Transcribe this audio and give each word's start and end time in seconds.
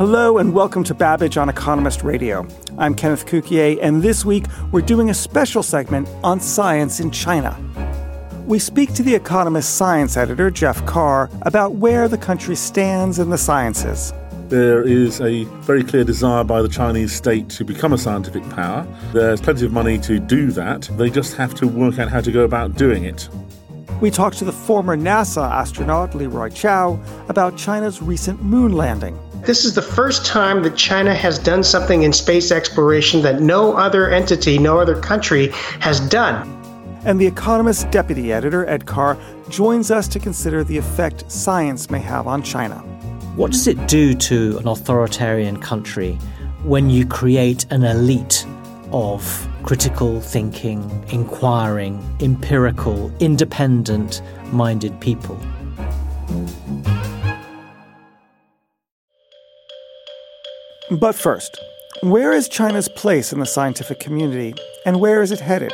Hello 0.00 0.38
and 0.38 0.54
welcome 0.54 0.82
to 0.84 0.94
Babbage 0.94 1.36
on 1.36 1.50
Economist 1.50 2.02
Radio. 2.02 2.48
I'm 2.78 2.94
Kenneth 2.94 3.26
Cukier, 3.26 3.78
and 3.82 4.02
this 4.02 4.24
week 4.24 4.46
we're 4.72 4.80
doing 4.80 5.10
a 5.10 5.14
special 5.14 5.62
segment 5.62 6.08
on 6.24 6.40
science 6.40 7.00
in 7.00 7.10
China. 7.10 7.54
We 8.46 8.58
speak 8.60 8.94
to 8.94 9.02
the 9.02 9.14
Economist 9.14 9.76
science 9.76 10.16
editor, 10.16 10.50
Geoff 10.50 10.86
Carr, 10.86 11.28
about 11.42 11.74
where 11.74 12.08
the 12.08 12.16
country 12.16 12.56
stands 12.56 13.18
in 13.18 13.28
the 13.28 13.36
sciences. 13.36 14.14
There 14.48 14.82
is 14.82 15.20
a 15.20 15.44
very 15.66 15.84
clear 15.84 16.04
desire 16.04 16.44
by 16.44 16.62
the 16.62 16.68
Chinese 16.70 17.12
state 17.12 17.50
to 17.50 17.64
become 17.66 17.92
a 17.92 17.98
scientific 17.98 18.48
power. 18.48 18.86
There's 19.12 19.42
plenty 19.42 19.66
of 19.66 19.72
money 19.72 19.98
to 19.98 20.18
do 20.18 20.50
that. 20.52 20.88
They 20.92 21.10
just 21.10 21.36
have 21.36 21.54
to 21.56 21.68
work 21.68 21.98
out 21.98 22.08
how 22.08 22.22
to 22.22 22.32
go 22.32 22.44
about 22.44 22.74
doing 22.74 23.04
it. 23.04 23.28
We 24.00 24.10
talked 24.10 24.38
to 24.38 24.46
the 24.46 24.52
former 24.52 24.96
NASA 24.96 25.46
astronaut 25.46 26.14
Leroy 26.14 26.48
Chiao 26.48 26.98
about 27.28 27.58
China's 27.58 28.00
recent 28.00 28.42
moon 28.42 28.72
landing. 28.72 29.18
This 29.42 29.64
is 29.64 29.74
the 29.74 29.82
first 29.82 30.26
time 30.26 30.62
that 30.64 30.76
China 30.76 31.14
has 31.14 31.38
done 31.38 31.64
something 31.64 32.02
in 32.02 32.12
space 32.12 32.52
exploration 32.52 33.22
that 33.22 33.40
no 33.40 33.72
other 33.72 34.10
entity, 34.10 34.58
no 34.58 34.78
other 34.78 35.00
country 35.00 35.48
has 35.80 35.98
done. 35.98 36.46
And 37.06 37.18
The 37.18 37.26
Economist 37.26 37.90
deputy 37.90 38.34
editor, 38.34 38.68
Ed 38.68 38.84
Carr, 38.84 39.16
joins 39.48 39.90
us 39.90 40.06
to 40.08 40.18
consider 40.18 40.62
the 40.62 40.76
effect 40.76 41.32
science 41.32 41.88
may 41.88 42.00
have 42.00 42.26
on 42.26 42.42
China. 42.42 42.76
What 43.34 43.52
does 43.52 43.66
it 43.66 43.88
do 43.88 44.12
to 44.14 44.58
an 44.58 44.68
authoritarian 44.68 45.58
country 45.58 46.16
when 46.62 46.90
you 46.90 47.06
create 47.06 47.64
an 47.70 47.82
elite 47.82 48.46
of 48.92 49.48
critical 49.62 50.20
thinking, 50.20 50.82
inquiring, 51.08 51.98
empirical, 52.20 53.10
independent 53.20 54.20
minded 54.52 55.00
people? 55.00 55.40
But 60.90 61.14
first, 61.14 61.56
where 62.00 62.32
is 62.32 62.48
China's 62.48 62.88
place 62.88 63.32
in 63.32 63.38
the 63.38 63.46
scientific 63.46 64.00
community, 64.00 64.54
and 64.84 64.98
where 64.98 65.22
is 65.22 65.30
it 65.30 65.38
headed? 65.38 65.72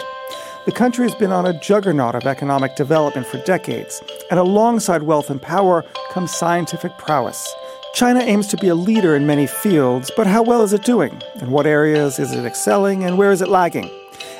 The 0.67 0.72
country 0.72 1.09
has 1.09 1.14
been 1.14 1.33
on 1.33 1.47
a 1.47 1.59
juggernaut 1.59 2.14
of 2.14 2.27
economic 2.27 2.77
development 2.77 3.27
for 3.27 3.39
decades, 3.39 4.03
and 4.31 4.39
alongside 4.39 5.05
wealth 5.05 5.31
and 5.31 5.41
power 5.41 5.87
comes 6.11 6.33
scientific 6.33 6.92
prowess. 6.98 7.50
China 7.94 8.20
aims 8.20 8.47
to 8.48 8.59
be 8.59 8.69
a 8.69 8.75
leader 8.75 9.17
in 9.17 9.27
many 9.27 9.47
fields, 9.47 10.11
but 10.14 10.27
how 10.27 10.42
well 10.42 10.62
is 10.62 10.75
it 10.75 10.84
doing? 10.84 11.19
In 11.41 11.50
what 11.50 11.67
areas 11.67 12.19
is 12.19 12.33
it 12.33 12.44
excelling, 12.44 13.03
and 13.03 13.17
where 13.17 13.33
is 13.33 13.41
it 13.41 13.48
lagging? 13.48 13.91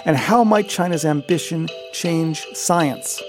And 0.05 0.19
how 0.19 0.45
might 0.45 0.69
China's 0.69 1.07
ambition 1.07 1.71
change 1.95 2.45
science? 2.53 3.23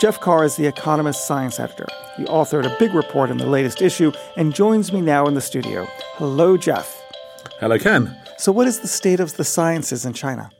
Geoff 0.00 0.20
Carr 0.20 0.44
is 0.44 0.56
The 0.56 0.66
Economist 0.66 1.24
science 1.24 1.60
editor. 1.60 1.86
He 2.16 2.24
authored 2.24 2.66
a 2.66 2.76
big 2.80 2.94
report 2.94 3.30
in 3.30 3.38
the 3.38 3.46
latest 3.46 3.80
issue 3.80 4.10
and 4.36 4.52
joins 4.52 4.92
me 4.92 5.00
now 5.00 5.26
in 5.26 5.34
the 5.34 5.40
studio. 5.40 5.86
Hello, 6.16 6.56
Geoff. 6.56 7.00
Hello, 7.60 7.78
Ken. 7.78 8.14
So, 8.36 8.50
what 8.50 8.66
is 8.66 8.80
the 8.80 8.88
state 8.88 9.20
of 9.20 9.36
the 9.36 9.44
sciences 9.44 10.04
in 10.04 10.12
China? 10.12 10.50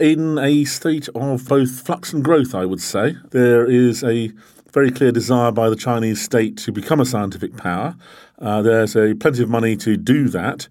In 0.00 0.36
a 0.38 0.64
state 0.64 1.08
of 1.14 1.46
both 1.46 1.80
flux 1.86 2.12
and 2.12 2.24
growth, 2.24 2.56
I 2.56 2.64
would 2.64 2.80
say. 2.80 3.16
There 3.30 3.70
is 3.70 4.02
a 4.02 4.32
very 4.72 4.90
clear 4.90 5.12
desire 5.12 5.52
by 5.52 5.70
the 5.70 5.76
Chinese 5.76 6.20
state 6.20 6.56
to 6.58 6.72
become 6.72 7.00
a 7.00 7.06
scientific 7.06 7.56
power. 7.56 7.94
Uh, 8.40 8.62
there's 8.62 8.96
a 8.96 9.14
plenty 9.14 9.44
of 9.44 9.48
money 9.48 9.76
to 9.76 9.96
do 9.96 10.28
that. 10.30 10.66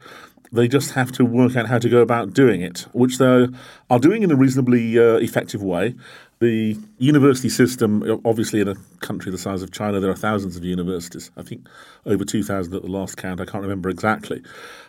They 0.55 0.67
just 0.67 0.91
have 0.91 1.11
to 1.13 1.25
work 1.25 1.55
out 1.55 1.67
how 1.67 1.79
to 1.79 1.89
go 1.89 1.99
about 1.99 2.33
doing 2.33 2.61
it, 2.61 2.88
which 2.93 3.17
they 3.17 3.47
are 3.89 3.99
doing 3.99 4.23
in 4.23 4.31
a 4.31 4.35
reasonably 4.35 4.97
uh, 4.97 5.17
effective 5.17 5.61
way. 5.61 5.95
The 6.39 6.77
university 6.97 7.47
system, 7.47 8.21
obviously, 8.25 8.59
in 8.59 8.67
a 8.67 8.75
country 8.99 9.31
the 9.31 9.38
size 9.38 9.61
of 9.61 9.71
China, 9.71 9.99
there 9.99 10.11
are 10.11 10.16
thousands 10.16 10.57
of 10.57 10.66
universities. 10.66 11.31
I 11.38 11.43
think 11.43 11.67
over 12.05 12.25
2,000 12.25 12.73
at 12.73 12.81
the 12.81 12.89
last 12.89 13.16
count. 13.16 13.39
I 13.39 13.45
can't 13.45 13.61
remember 13.61 13.89
exactly. 13.89 14.41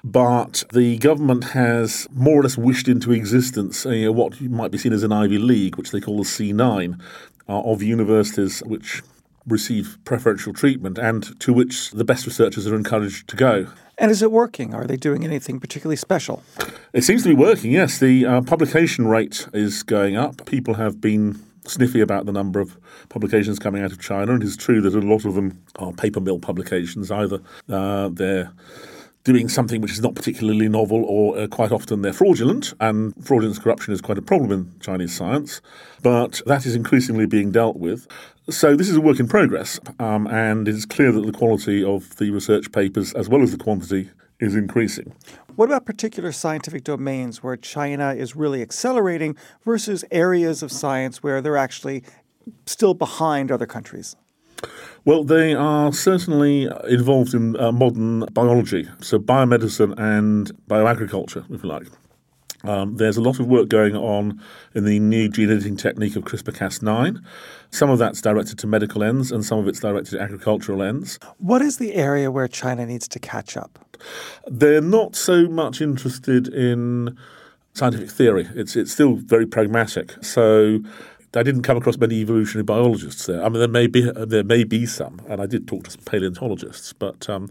But 0.03 0.65
the 0.73 0.99
government 0.99 1.45
has 1.45 2.09
more 2.13 2.41
or 2.41 2.43
less 2.43 2.59
wished 2.59 2.89
into 2.89 3.13
existence 3.13 3.87
uh, 3.87 3.91
you 3.91 4.07
know, 4.07 4.13
what 4.13 4.41
might 4.41 4.73
be 4.73 4.79
seen 4.79 4.93
as 4.93 5.05
an 5.05 5.13
Ivy 5.13 5.39
League, 5.39 5.77
which 5.77 5.93
they 5.93 6.01
call 6.01 6.17
the 6.17 6.25
C9, 6.25 7.01
uh, 7.49 7.61
of 7.61 7.83
universities 7.83 8.61
which 8.67 9.03
receive 9.47 9.99
preferential 10.05 10.53
treatment 10.53 10.99
and 10.99 11.39
to 11.41 11.53
which 11.53 11.93
the 11.93 12.05
best 12.05 12.27
researchers 12.27 12.67
are 12.67 12.75
encouraged 12.75 13.29
to 13.29 13.37
go. 13.37 13.69
And 13.99 14.11
is 14.11 14.21
it 14.21 14.31
working? 14.31 14.75
Are 14.75 14.87
they 14.87 14.97
doing 14.97 15.25
anything 15.25 15.59
particularly 15.59 15.97
special? 15.97 16.43
It 16.93 17.03
seems 17.03 17.23
to 17.23 17.31
be 17.31 17.35
working, 17.35 17.71
yes. 17.71 17.99
The 17.99 18.27
uh, 18.27 18.41
publication 18.43 19.07
rate 19.07 19.49
is 19.55 19.83
going 19.83 20.17
up. 20.17 20.45
People 20.45 20.75
have 20.75 21.01
been 21.01 21.43
sniffy 21.65 22.01
about 22.01 22.27
the 22.27 22.33
number 22.33 22.61
of 22.61 22.77
publications 23.09 23.59
coming 23.59 23.83
out 23.83 23.93
of 23.93 24.01
China, 24.01 24.35
and 24.35 24.43
it's 24.43 24.57
true 24.57 24.81
that 24.83 24.95
a 24.95 25.01
lot 25.01 25.25
of 25.25 25.35
them 25.35 25.63
are 25.77 25.93
paper 25.93 26.21
mill 26.21 26.39
publications. 26.39 27.11
Either 27.11 27.41
uh, 27.71 28.11
they're 28.13 28.53
doing 29.25 29.49
something 29.49 29.81
which 29.81 29.93
is 29.93 30.01
not 30.01 30.15
particularly 30.15 30.69
novel, 30.69 31.05
or 31.05 31.37
uh, 31.37 31.47
quite 31.49 31.73
often 31.73 32.03
they're 32.03 32.13
fraudulent, 32.13 32.75
and 32.81 33.15
fraudulence 33.27 33.59
corruption 33.59 33.93
is 33.93 34.01
quite 34.01 34.19
a 34.19 34.23
problem 34.23 34.53
in 34.53 34.73
Chinese 34.81 35.17
science. 35.17 35.61
But 36.03 36.43
that 36.47 36.67
is 36.67 36.77
increasingly 36.77 37.27
being 37.27 37.51
dealt 37.51 37.77
with. 37.77 38.07
So 38.49 38.77
this 38.77 38.89
is 38.89 38.97
a 38.97 39.01
work 39.01 39.19
in 39.19 39.27
progress, 39.27 39.81
um, 39.99 40.29
and 40.29 40.69
it's 40.69 40.87
clear 40.87 41.11
that 41.11 41.27
the 41.27 41.33
quality 41.33 41.83
of 41.83 42.15
the 42.19 42.31
research 42.31 42.71
papers, 42.71 43.13
as 43.15 43.29
well 43.29 43.43
as 43.43 43.51
the 43.51 43.59
quantity, 43.59 44.11
is 44.39 44.55
increasing. 44.55 45.13
What 45.57 45.65
about 45.65 45.85
particular 45.85 46.31
scientific 46.31 46.85
domains 46.85 47.43
where 47.43 47.57
China 47.57 48.15
is 48.15 48.37
really 48.37 48.63
accelerating 48.63 49.35
versus 49.65 50.05
areas 50.13 50.63
of 50.63 50.71
science 50.71 51.25
where 51.25 51.43
they're 51.43 51.57
actually 51.57 52.05
still 52.67 52.95
behind 52.95 53.51
other 53.51 53.67
countries? 53.67 54.15
Well, 55.05 55.25
they 55.25 55.53
are 55.53 55.93
certainly 55.93 56.69
involved 56.89 57.35
in 57.35 57.59
uh, 57.59 57.73
modern 57.73 58.21
biology, 58.33 58.89
so 59.01 59.19
biomedicine 59.19 59.99
and 59.99 60.53
bioagriculture, 60.69 61.51
if 61.53 61.65
you 61.65 61.69
like. 61.69 61.89
Um, 62.69 62.97
there's 62.97 63.17
a 63.17 63.21
lot 63.21 63.41
of 63.41 63.47
work 63.47 63.69
going 63.69 63.97
on 63.97 64.41
in 64.75 64.85
the 64.85 64.99
new 64.99 65.29
gene 65.29 65.51
editing 65.51 65.77
technique 65.77 66.17
of 66.17 66.25
CRISPR 66.25 66.57
Cas9. 66.57 67.23
Some 67.71 67.91
of 67.91 67.99
that's 67.99 68.21
directed 68.21 68.59
to 68.61 68.67
medical 68.67 69.03
ends, 69.03 69.33
and 69.33 69.45
some 69.45 69.59
of 69.59 69.69
it's 69.69 69.81
directed 69.81 70.13
to 70.13 70.21
agricultural 70.21 70.83
ends. 70.83 71.19
What 71.39 71.63
is 71.63 71.79
the 71.79 71.95
area 71.95 72.31
where 72.31 72.49
China 72.49 72.87
needs 72.87 73.09
to 73.09 73.19
catch 73.19 73.57
up? 73.57 73.79
They're 74.47 74.81
not 74.81 75.17
so 75.17 75.49
much 75.49 75.81
interested 75.81 76.49
in 76.49 77.17
scientific 77.75 78.11
theory. 78.11 78.49
It's 78.55 78.77
it's 78.77 78.93
still 78.93 79.17
very 79.17 79.47
pragmatic. 79.47 80.13
So 80.23 80.81
I 81.35 81.43
didn't 81.43 81.63
come 81.63 81.77
across 81.77 81.99
many 81.99 82.21
evolutionary 82.21 82.65
biologists 82.65 83.27
there. 83.27 83.45
I 83.45 83.49
mean, 83.49 83.59
there 83.59 83.69
may 83.69 83.87
be 83.87 84.11
there 84.11 84.45
may 84.45 84.65
be 84.65 84.87
some, 84.87 85.21
and 85.29 85.41
I 85.41 85.47
did 85.47 85.69
talk 85.69 85.85
to 85.85 85.91
some 85.91 86.03
paleontologists, 86.05 86.93
but 86.93 87.29
um, 87.29 87.51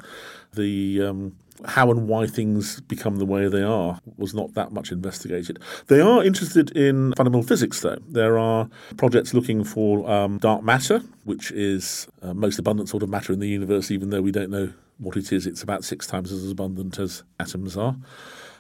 the 0.54 1.04
um, 1.04 1.36
how 1.64 1.90
and 1.90 2.08
why 2.08 2.28
things 2.28 2.82
become 2.82 3.18
the 3.18 3.26
way 3.26 3.48
they 3.48 3.62
are 3.62 4.00
was 4.18 4.34
not 4.34 4.54
that 4.56 4.72
much 4.72 4.92
investigated. 4.92 5.60
They 5.88 6.02
are 6.02 6.24
interested 6.24 6.72
in 6.72 7.14
fundamental 7.16 7.48
physics, 7.48 7.80
though. 7.80 7.98
There 8.08 8.38
are 8.38 8.70
projects 8.98 9.34
looking 9.34 9.64
for 9.64 10.10
um, 10.10 10.38
dark 10.38 10.64
matter, 10.64 11.02
which 11.24 11.52
is 11.52 12.08
uh, 12.22 12.34
most 12.34 12.60
abundant 12.60 12.90
sort 12.90 13.04
of 13.04 13.10
matter 13.10 13.32
in 13.32 13.40
the 13.40 13.48
universe, 13.48 13.90
even 13.90 14.10
though 14.10 14.22
we 14.22 14.32
don't 14.32 14.50
know 14.50 14.74
what 14.98 15.18
it 15.18 15.32
is. 15.32 15.48
It's 15.48 15.64
about 15.64 15.84
six 15.84 16.08
times 16.08 16.32
as 16.32 16.50
abundant 16.50 17.00
as 17.00 17.24
atoms 17.40 17.78
are. 17.78 17.96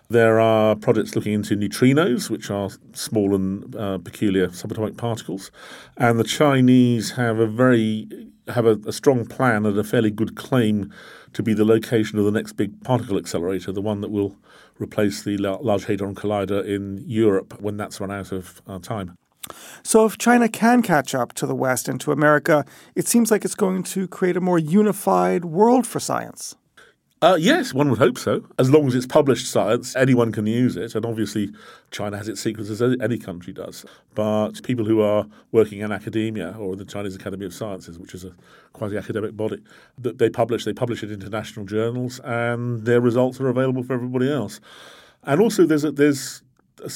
There 0.08 0.40
are 0.40 0.75
projects 0.75 1.16
looking 1.16 1.34
into 1.34 1.56
neutrinos, 1.56 2.30
which 2.30 2.52
are 2.52 2.70
small 2.94 3.34
and 3.34 3.75
uh, 3.75 3.98
peculiar 3.98 4.50
subatomic 4.50 4.98
particles, 4.98 5.52
and 5.98 6.20
the 6.20 6.24
Chinese 6.24 7.12
have 7.12 7.40
a 7.40 7.48
very 7.48 8.08
have 8.48 8.66
a, 8.66 8.80
a, 8.86 8.94
strong 8.94 9.26
plan 9.26 9.66
and 9.66 9.78
a 9.78 9.84
fairly 9.84 10.12
good 10.12 10.36
claim 10.36 10.94
to 11.34 11.44
be 11.44 11.54
the 11.54 11.66
location 11.66 12.20
of 12.20 12.26
the 12.26 12.32
next 12.32 12.54
big 12.54 12.84
particle 12.84 13.18
accelerator, 13.18 13.72
the 13.72 13.82
one 13.82 14.02
that 14.02 14.12
will 14.12 14.36
replace 14.80 15.24
the 15.24 15.38
Large 15.38 15.86
Hadron 15.86 16.16
Collider 16.16 16.66
in 16.66 17.04
Europe 17.08 17.60
when 17.62 17.78
that's 17.78 18.00
run 18.00 18.12
out 18.12 18.32
of 18.32 18.62
uh, 18.68 18.80
time. 18.80 19.18
So, 19.84 20.06
if 20.06 20.18
China 20.18 20.50
can 20.50 20.82
catch 20.82 21.14
up 21.14 21.34
to 21.34 21.46
the 21.46 21.54
West 21.54 21.88
and 21.88 22.02
to 22.02 22.12
America, 22.12 22.66
it 22.96 23.08
seems 23.08 23.30
like 23.30 23.46
it's 23.46 23.56
going 23.56 23.84
to 23.84 24.08
create 24.08 24.36
a 24.36 24.42
more 24.42 24.58
unified 24.58 25.46
world 25.46 25.86
for 25.86 26.00
science. 26.00 26.56
Uh, 27.25 27.36
yes, 27.38 27.74
one 27.74 27.89
would 27.89 27.98
hope 27.98 28.19
so. 28.19 28.45
As 28.60 28.69
long 28.69 28.86
as 28.86 28.94
it's 28.94 29.07
published 29.07 29.50
science, 29.50 29.95
anyone 29.95 30.31
can 30.31 30.45
use 30.45 30.77
it. 30.77 30.94
And 30.94 31.04
obviously, 31.07 31.50
China 31.89 32.18
has 32.18 32.27
its 32.27 32.39
secrets 32.39 32.69
as 32.69 32.83
any 32.83 33.18
country 33.18 33.51
does. 33.51 33.83
But 34.13 34.62
people 34.62 34.86
who 34.86 35.01
are 35.01 35.25
working 35.51 35.80
in 35.80 35.92
academia 35.92 36.56
or 36.60 36.75
the 36.75 36.86
Chinese 36.86 37.16
Academy 37.16 37.48
of 37.48 37.51
Sciences, 37.56 37.98
which 37.98 38.13
is 38.13 38.25
a 38.25 38.36
quasi-academic 38.74 39.36
body, 39.36 39.63
that 39.98 40.19
they 40.19 40.30
publish, 40.30 40.66
they 40.66 40.74
publish 40.74 41.01
it 41.01 41.10
in 41.10 41.19
international 41.19 41.66
journals, 41.66 42.19
and 42.19 42.86
their 42.86 43.01
results 43.01 43.42
are 43.42 43.50
available 43.50 43.81
for 43.81 43.94
everybody 43.94 44.31
else. 44.31 44.60
And 45.24 45.42
also, 45.42 45.66
there's 45.66 45.83
a, 45.83 45.92
there's 45.92 46.44
a 46.83 46.92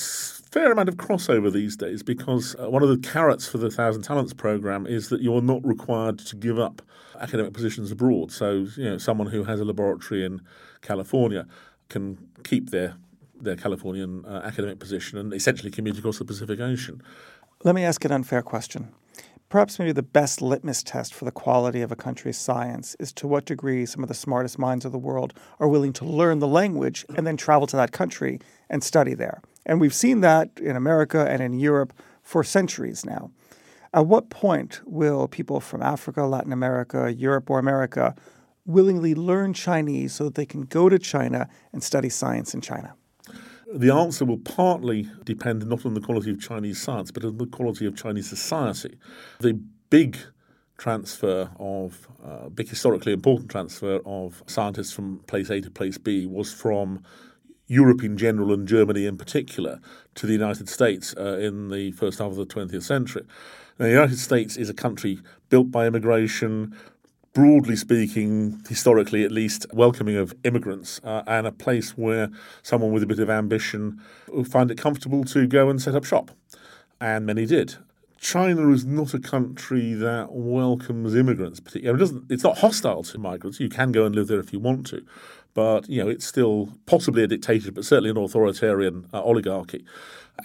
fair 0.51 0.71
amount 0.71 0.89
of 0.89 0.97
crossover 0.97 1.51
these 1.51 1.75
days 1.75 2.03
because 2.03 2.55
uh, 2.59 2.69
one 2.69 2.83
of 2.83 2.89
the 2.89 2.97
carrots 2.97 3.47
for 3.47 3.57
the 3.57 3.69
Thousand 3.69 4.01
Talents 4.01 4.33
program 4.33 4.87
is 4.87 5.09
that 5.09 5.21
you're 5.21 5.41
not 5.41 5.65
required 5.65 6.19
to 6.19 6.35
give 6.35 6.59
up 6.59 6.81
academic 7.19 7.53
positions 7.53 7.91
abroad. 7.91 8.31
So, 8.31 8.65
you 8.75 8.85
know, 8.85 8.97
someone 8.97 9.27
who 9.27 9.43
has 9.43 9.59
a 9.59 9.65
laboratory 9.65 10.25
in 10.25 10.41
California 10.81 11.45
can 11.89 12.17
keep 12.43 12.69
their 12.71 12.95
their 13.41 13.55
Californian 13.55 14.25
uh, 14.25 14.41
academic 14.43 14.79
position 14.79 15.17
and 15.17 15.33
essentially 15.33 15.71
commute 15.71 15.97
across 15.97 16.17
the 16.17 16.25
Pacific 16.25 16.59
Ocean. 16.59 17.01
Let 17.63 17.73
me 17.73 17.85
ask 17.85 18.03
an 18.03 18.11
unfair 18.11 18.41
question. 18.41 18.89
Perhaps 19.47 19.79
maybe 19.79 19.93
the 19.93 20.03
best 20.03 20.41
litmus 20.41 20.83
test 20.83 21.13
for 21.13 21.25
the 21.25 21.31
quality 21.31 21.81
of 21.81 21.91
a 21.91 21.95
country's 21.95 22.37
science 22.37 22.95
is 22.99 23.11
to 23.13 23.27
what 23.27 23.45
degree 23.45 23.85
some 23.85 24.03
of 24.03 24.09
the 24.09 24.13
smartest 24.13 24.59
minds 24.59 24.85
of 24.85 24.91
the 24.91 24.99
world 24.99 25.33
are 25.59 25.69
willing 25.69 25.93
to 25.93 26.05
learn 26.05 26.39
the 26.39 26.47
language 26.47 27.05
and 27.15 27.25
then 27.25 27.37
travel 27.37 27.65
to 27.65 27.77
that 27.77 27.91
country 27.91 28.39
and 28.69 28.83
study 28.83 29.13
there. 29.13 29.41
And 29.69 29.79
we've 29.79 29.93
seen 29.93 30.21
that 30.21 30.49
in 30.59 30.75
America 30.75 31.27
and 31.29 31.43
in 31.43 31.59
Europe 31.59 31.93
for 32.23 32.43
centuries 32.43 33.05
now. 33.05 33.29
At 33.93 34.07
what 34.07 34.31
point 34.31 34.81
will 34.83 35.27
people 35.27 35.59
from 35.59 35.83
Africa, 35.83 36.23
Latin 36.23 36.51
America, 36.51 37.13
Europe, 37.13 37.51
or 37.51 37.59
America 37.59 38.15
willingly 38.65 39.13
learn 39.13 39.53
Chinese 39.53 40.15
so 40.15 40.23
that 40.23 40.33
they 40.33 40.47
can 40.47 40.63
go 40.63 40.89
to 40.89 40.97
China 40.97 41.47
and 41.71 41.83
study 41.83 42.09
science 42.09 42.55
in 42.55 42.61
China? 42.61 42.95
The 43.71 43.93
answer 43.93 44.25
will 44.25 44.39
partly 44.39 45.07
depend 45.23 45.63
not 45.67 45.85
on 45.85 45.93
the 45.93 46.01
quality 46.01 46.31
of 46.31 46.41
Chinese 46.41 46.81
science, 46.81 47.11
but 47.11 47.23
on 47.23 47.37
the 47.37 47.45
quality 47.45 47.85
of 47.85 47.95
Chinese 47.95 48.27
society. 48.27 48.97
The 49.39 49.53
big 49.91 50.17
transfer 50.79 51.51
of, 51.59 52.07
uh, 52.25 52.49
big 52.49 52.69
historically 52.69 53.13
important 53.13 53.51
transfer 53.51 53.99
of 54.03 54.41
scientists 54.47 54.93
from 54.93 55.19
place 55.27 55.51
A 55.51 55.61
to 55.61 55.69
place 55.69 55.99
B 55.99 56.25
was 56.25 56.51
from 56.51 57.03
Europe 57.69 58.03
in 58.03 58.17
general 58.17 58.51
and 58.51 58.67
Germany 58.67 59.05
in 59.05 59.15
particular 59.15 59.79
to 60.15 60.25
the 60.25 60.33
United 60.33 60.67
States 60.67 61.15
uh, 61.17 61.37
in 61.37 61.69
the 61.69 61.91
first 61.91 62.19
half 62.19 62.31
of 62.31 62.35
the 62.35 62.45
20th 62.45 62.83
century. 62.83 63.23
Now, 63.77 63.85
the 63.85 63.91
United 63.91 64.17
States 64.17 64.57
is 64.57 64.69
a 64.69 64.73
country 64.73 65.19
built 65.49 65.71
by 65.71 65.85
immigration, 65.85 66.75
broadly 67.33 67.75
speaking, 67.75 68.61
historically 68.67 69.23
at 69.23 69.31
least, 69.31 69.67
welcoming 69.71 70.17
of 70.17 70.33
immigrants 70.43 70.99
uh, 71.03 71.21
and 71.27 71.45
a 71.45 71.51
place 71.51 71.91
where 71.91 72.29
someone 72.63 72.91
with 72.91 73.03
a 73.03 73.07
bit 73.07 73.19
of 73.19 73.29
ambition 73.29 74.01
will 74.27 74.43
find 74.43 74.71
it 74.71 74.77
comfortable 74.77 75.23
to 75.25 75.45
go 75.45 75.69
and 75.69 75.79
set 75.79 75.95
up 75.95 76.03
shop. 76.03 76.31
And 76.99 77.25
many 77.25 77.45
did. 77.45 77.75
China 78.19 78.69
is 78.71 78.83
not 78.83 79.13
a 79.13 79.19
country 79.19 79.93
that 79.93 80.33
welcomes 80.33 81.15
immigrants. 81.15 81.59
Particularly, 81.61 81.97
it 81.97 81.99
doesn't, 81.99 82.25
it's 82.29 82.43
not 82.43 82.57
hostile 82.57 83.03
to 83.03 83.17
migrants. 83.17 83.59
You 83.59 83.69
can 83.69 83.93
go 83.93 84.05
and 84.05 84.13
live 84.13 84.27
there 84.27 84.39
if 84.39 84.51
you 84.51 84.59
want 84.59 84.87
to, 84.87 85.05
but 85.53 85.89
you 85.89 86.03
know 86.03 86.09
it's 86.09 86.25
still 86.25 86.73
possibly 86.85 87.23
a 87.23 87.27
dictatorship, 87.27 87.75
but 87.75 87.85
certainly 87.85 88.09
an 88.09 88.17
authoritarian 88.17 89.07
uh, 89.13 89.21
oligarchy. 89.21 89.85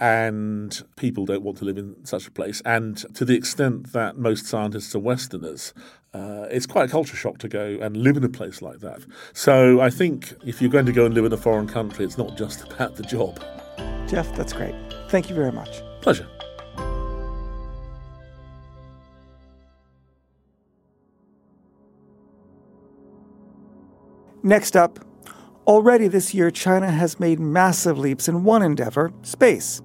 And 0.00 0.82
people 0.96 1.24
don't 1.24 1.42
want 1.42 1.58
to 1.58 1.64
live 1.64 1.78
in 1.78 2.04
such 2.04 2.26
a 2.26 2.30
place. 2.32 2.60
And 2.64 2.96
to 3.14 3.24
the 3.24 3.36
extent 3.36 3.92
that 3.92 4.18
most 4.18 4.44
scientists 4.44 4.92
are 4.96 4.98
Westerners, 4.98 5.72
uh, 6.12 6.46
it's 6.50 6.66
quite 6.66 6.88
a 6.88 6.90
culture 6.90 7.16
shock 7.16 7.38
to 7.38 7.48
go 7.48 7.78
and 7.80 7.96
live 7.96 8.16
in 8.16 8.24
a 8.24 8.28
place 8.28 8.60
like 8.60 8.80
that. 8.80 9.04
So 9.34 9.80
I 9.80 9.90
think 9.90 10.34
if 10.44 10.60
you're 10.60 10.70
going 10.70 10.86
to 10.86 10.92
go 10.92 11.06
and 11.06 11.14
live 11.14 11.24
in 11.24 11.32
a 11.32 11.36
foreign 11.36 11.68
country, 11.68 12.04
it's 12.04 12.18
not 12.18 12.36
just 12.36 12.62
about 12.64 12.96
the 12.96 13.04
job. 13.04 13.40
Geoff, 14.08 14.34
that's 14.34 14.52
great. 14.52 14.74
Thank 15.10 15.28
you 15.28 15.36
very 15.36 15.52
much. 15.52 15.80
Pleasure. 16.00 16.26
Next 24.46 24.76
up, 24.76 24.98
already 25.66 26.06
this 26.06 26.34
year, 26.34 26.50
China 26.50 26.90
has 26.90 27.18
made 27.18 27.40
massive 27.40 27.98
leaps 27.98 28.28
in 28.28 28.44
one 28.44 28.60
endeavor 28.60 29.10
space. 29.22 29.80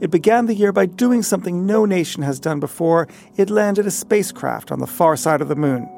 It 0.00 0.10
began 0.10 0.44
the 0.44 0.54
year 0.54 0.70
by 0.70 0.84
doing 0.84 1.22
something 1.22 1.64
no 1.64 1.86
nation 1.86 2.22
has 2.22 2.38
done 2.38 2.60
before 2.60 3.08
it 3.38 3.48
landed 3.48 3.86
a 3.86 3.90
spacecraft 3.90 4.70
on 4.70 4.80
the 4.80 4.86
far 4.86 5.16
side 5.16 5.40
of 5.40 5.48
the 5.48 5.56
moon. 5.56 5.88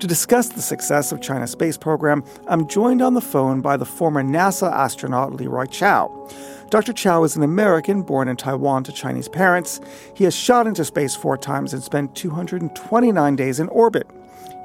To 0.00 0.06
discuss 0.06 0.50
the 0.50 0.60
success 0.60 1.10
of 1.10 1.22
China's 1.22 1.52
space 1.52 1.78
program, 1.78 2.22
I'm 2.48 2.68
joined 2.68 3.00
on 3.00 3.14
the 3.14 3.22
phone 3.22 3.62
by 3.62 3.78
the 3.78 3.86
former 3.86 4.22
NASA 4.22 4.70
astronaut 4.70 5.32
Leroy 5.32 5.64
Chiao. 5.64 6.28
Dr. 6.68 6.92
Chiao 6.92 7.24
is 7.24 7.34
an 7.34 7.42
American 7.42 8.02
born 8.02 8.28
in 8.28 8.36
Taiwan 8.36 8.84
to 8.84 8.92
Chinese 8.92 9.30
parents. 9.30 9.80
He 10.14 10.24
has 10.24 10.36
shot 10.36 10.66
into 10.66 10.84
space 10.84 11.16
four 11.16 11.38
times 11.38 11.72
and 11.72 11.82
spent 11.82 12.14
229 12.14 13.36
days 13.36 13.58
in 13.58 13.68
orbit. 13.68 14.06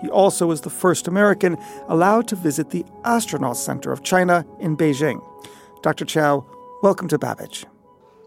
He 0.01 0.09
also 0.09 0.47
was 0.47 0.61
the 0.61 0.69
first 0.69 1.07
American 1.07 1.57
allowed 1.87 2.27
to 2.29 2.35
visit 2.35 2.69
the 2.69 2.85
Astronaut 3.03 3.57
Center 3.57 3.91
of 3.91 4.03
China 4.03 4.45
in 4.59 4.77
Beijing. 4.77 5.23
Dr. 5.81 6.05
Chiao, 6.05 6.45
welcome 6.81 7.07
to 7.07 7.17
Babbage. 7.17 7.65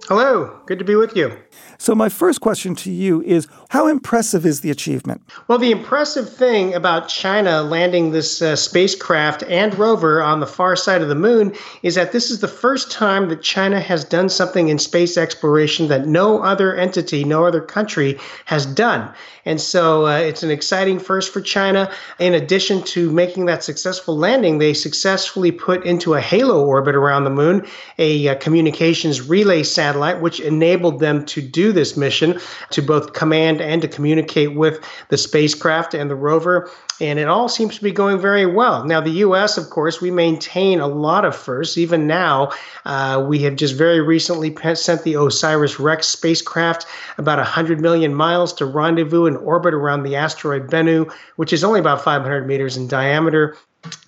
Hello, 0.09 0.59
good 0.67 0.79
to 0.79 0.85
be 0.85 0.97
with 0.97 1.15
you. 1.15 1.37
So, 1.79 1.95
my 1.95 2.09
first 2.09 2.41
question 2.41 2.75
to 2.77 2.91
you 2.91 3.23
is 3.23 3.47
How 3.71 3.87
impressive 3.87 4.45
is 4.45 4.61
the 4.61 4.71
achievement? 4.71 5.23
Well, 5.49 5.59
the 5.59 5.71
impressive 5.71 6.31
thing 6.31 6.75
about 6.75 7.09
China 7.09 7.63
landing 7.63 8.11
this 8.11 8.43
uh, 8.43 8.57
spacecraft 8.57 9.43
and 9.45 9.75
rover 9.79 10.23
on 10.23 10.41
the 10.41 10.47
far 10.47 10.75
side 10.77 11.01
of 11.01 11.09
the 11.09 11.15
moon 11.15 11.55
is 11.83 11.95
that 11.95 12.13
this 12.13 12.31
is 12.31 12.41
the 12.41 12.49
first 12.49 12.91
time 12.91 13.29
that 13.29 13.43
China 13.43 13.81
has 13.81 14.05
done 14.05 14.29
something 14.29 14.69
in 14.69 14.79
space 14.79 15.17
exploration 15.17 15.89
that 15.89 16.07
no 16.07 16.43
other 16.43 16.75
entity, 16.75 17.25
no 17.25 17.47
other 17.47 17.61
country 17.61 18.19
has 18.47 18.67
done. 18.67 19.11
And 19.45 19.61
so 19.61 20.07
uh, 20.07 20.19
it's 20.19 20.43
an 20.43 20.51
exciting 20.51 20.99
first 20.99 21.33
for 21.33 21.41
China. 21.41 21.91
In 22.19 22.35
addition 22.35 22.83
to 22.85 23.11
making 23.11 23.47
that 23.47 23.65
successful 23.65 24.17
landing, 24.17 24.59
they 24.59 24.75
successfully 24.75 25.51
put 25.51 25.85
into 25.87 26.15
a 26.15 26.21
halo 26.21 26.65
orbit 26.65 26.95
around 26.95 27.25
the 27.25 27.31
moon 27.31 27.67
a 27.99 28.29
uh, 28.29 28.35
communications 28.37 29.23
relay 29.23 29.63
satellite, 29.91 30.21
which 30.21 30.39
enabled 30.39 31.01
them 31.01 31.25
to 31.25 31.43
do 31.43 31.73
this 31.73 31.97
mission 31.97 32.39
to 32.71 32.81
both 32.81 33.13
command 33.13 33.61
and 33.61 33.83
to 33.83 33.89
communicate 33.89 34.55
with 34.55 34.79
the 35.09 35.19
spacecraft 35.19 35.95
and 35.95 36.09
the 36.09 36.15
rover. 36.15 36.71
And 37.01 37.19
it 37.19 37.27
all 37.27 37.49
seems 37.49 37.77
to 37.77 37.83
be 37.83 37.91
going 37.91 38.21
very 38.21 38.47
well. 38.47 38.85
Now, 38.85 39.01
the 39.01 39.11
U.S., 39.27 39.59
of 39.59 39.71
course, 39.71 40.01
we 40.01 40.13
maintain 40.13 40.79
a 40.79 40.87
lot 40.87 41.25
of 41.25 41.35
firsts. 41.35 41.77
Even 41.77 42.07
now, 42.07 42.53
uh, 42.85 43.25
we 43.27 43.41
have 43.41 43.57
just 43.57 43.75
very 43.75 44.01
recently 44.01 44.55
sent 44.75 45.03
the 45.03 45.17
OSIRIS 45.17 45.81
REx 45.81 46.07
spacecraft 46.07 46.87
about 47.19 47.39
100 47.39 47.81
million 47.81 48.15
miles 48.15 48.53
to 48.55 48.67
rendezvous 48.67 49.27
in 49.27 49.37
orbit 49.39 49.75
around 49.75 50.05
the 50.05 50.15
asteroid 50.15 50.71
Bennu, 50.71 51.13
which 51.35 51.53
is 51.53 51.65
only 51.65 51.81
about 51.81 52.05
500 52.05 52.47
meters 52.47 52.77
in 52.77 52.87
diameter. 52.87 53.57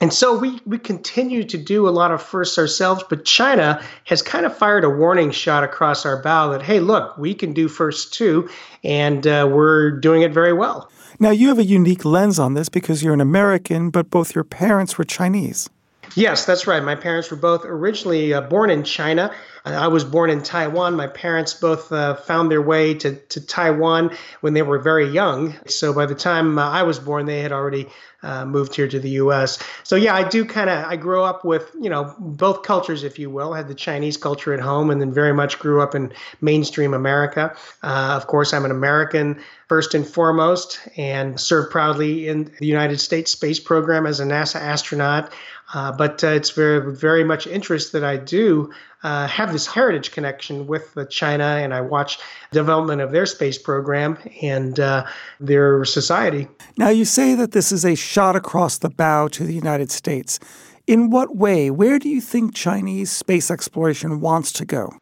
And 0.00 0.12
so 0.12 0.38
we, 0.38 0.60
we 0.66 0.78
continue 0.78 1.44
to 1.44 1.56
do 1.56 1.88
a 1.88 1.90
lot 1.90 2.10
of 2.10 2.22
firsts 2.22 2.58
ourselves, 2.58 3.04
but 3.08 3.24
China 3.24 3.82
has 4.04 4.20
kind 4.20 4.44
of 4.44 4.56
fired 4.56 4.84
a 4.84 4.90
warning 4.90 5.30
shot 5.30 5.64
across 5.64 6.04
our 6.04 6.20
bow 6.22 6.50
that, 6.50 6.62
hey, 6.62 6.80
look, 6.80 7.16
we 7.16 7.34
can 7.34 7.52
do 7.52 7.68
firsts 7.68 8.10
too, 8.10 8.48
and 8.84 9.26
uh, 9.26 9.48
we're 9.50 9.90
doing 9.90 10.22
it 10.22 10.32
very 10.32 10.52
well. 10.52 10.90
Now, 11.18 11.30
you 11.30 11.48
have 11.48 11.58
a 11.58 11.64
unique 11.64 12.04
lens 12.04 12.38
on 12.38 12.54
this 12.54 12.68
because 12.68 13.02
you're 13.02 13.14
an 13.14 13.20
American, 13.20 13.90
but 13.90 14.10
both 14.10 14.34
your 14.34 14.44
parents 14.44 14.98
were 14.98 15.04
Chinese. 15.04 15.70
Yes, 16.14 16.44
that's 16.44 16.66
right. 16.66 16.82
My 16.82 16.94
parents 16.94 17.30
were 17.30 17.36
both 17.36 17.64
originally 17.64 18.34
uh, 18.34 18.42
born 18.42 18.70
in 18.70 18.84
China. 18.84 19.32
I 19.64 19.88
was 19.88 20.04
born 20.04 20.28
in 20.30 20.42
Taiwan. 20.42 20.96
My 20.96 21.06
parents 21.06 21.54
both 21.54 21.92
uh, 21.92 22.16
found 22.16 22.50
their 22.50 22.60
way 22.60 22.94
to, 22.94 23.14
to 23.14 23.46
Taiwan 23.46 24.16
when 24.40 24.54
they 24.54 24.62
were 24.62 24.78
very 24.78 25.08
young. 25.08 25.54
So 25.66 25.92
by 25.92 26.06
the 26.06 26.16
time 26.16 26.58
uh, 26.58 26.68
I 26.68 26.82
was 26.82 26.98
born, 26.98 27.26
they 27.26 27.40
had 27.40 27.52
already 27.52 27.86
uh, 28.24 28.44
moved 28.44 28.74
here 28.74 28.88
to 28.88 28.98
the 28.98 29.10
U.S. 29.10 29.62
So 29.84 29.96
yeah, 29.96 30.14
I 30.14 30.28
do 30.28 30.44
kind 30.44 30.68
of 30.68 30.84
I 30.84 30.96
grew 30.96 31.22
up 31.22 31.44
with 31.44 31.70
you 31.80 31.90
know 31.90 32.14
both 32.18 32.62
cultures, 32.62 33.04
if 33.04 33.18
you 33.18 33.30
will. 33.30 33.52
I 33.52 33.58
had 33.58 33.68
the 33.68 33.74
Chinese 33.74 34.16
culture 34.16 34.52
at 34.52 34.60
home, 34.60 34.90
and 34.90 35.00
then 35.00 35.12
very 35.12 35.32
much 35.32 35.58
grew 35.58 35.80
up 35.80 35.94
in 35.94 36.12
mainstream 36.40 36.94
America. 36.94 37.56
Uh, 37.82 38.14
of 38.16 38.26
course, 38.26 38.52
I'm 38.52 38.64
an 38.64 38.70
American 38.70 39.40
first 39.68 39.94
and 39.94 40.06
foremost, 40.06 40.80
and 40.96 41.40
served 41.40 41.70
proudly 41.70 42.28
in 42.28 42.52
the 42.58 42.66
United 42.66 43.00
States 43.00 43.32
space 43.32 43.58
program 43.58 44.06
as 44.06 44.20
a 44.20 44.24
NASA 44.24 44.56
astronaut. 44.56 45.32
Uh, 45.72 45.90
but 45.92 46.22
uh, 46.22 46.28
it's 46.28 46.50
very, 46.50 46.94
very 46.94 47.24
much 47.24 47.46
interest 47.46 47.92
that 47.92 48.04
I 48.04 48.16
do 48.16 48.70
uh, 49.02 49.26
have 49.26 49.52
this 49.52 49.66
heritage 49.66 50.12
connection 50.12 50.66
with 50.66 50.96
China, 51.10 51.44
and 51.44 51.72
I 51.74 51.80
watch 51.80 52.18
development 52.52 53.00
of 53.00 53.10
their 53.10 53.26
space 53.26 53.58
program 53.58 54.18
and 54.42 54.78
uh, 54.78 55.04
their 55.40 55.84
society. 55.84 56.48
Now, 56.76 56.90
you 56.90 57.04
say 57.04 57.34
that 57.34 57.52
this 57.52 57.72
is 57.72 57.84
a 57.84 57.94
shot 57.94 58.36
across 58.36 58.78
the 58.78 58.90
bow 58.90 59.28
to 59.28 59.44
the 59.44 59.54
United 59.54 59.90
States. 59.90 60.38
In 60.86 61.10
what 61.10 61.36
way? 61.36 61.70
Where 61.70 61.98
do 61.98 62.08
you 62.08 62.20
think 62.20 62.54
Chinese 62.54 63.10
space 63.10 63.50
exploration 63.50 64.20
wants 64.20 64.52
to 64.52 64.64
go? 64.64 64.92